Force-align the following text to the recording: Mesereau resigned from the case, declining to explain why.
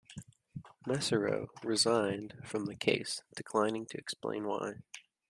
Mesereau 0.87 1.49
resigned 1.63 2.33
from 2.43 2.65
the 2.65 2.73
case, 2.73 3.21
declining 3.35 3.85
to 3.85 3.99
explain 3.99 4.47
why. 4.47 4.77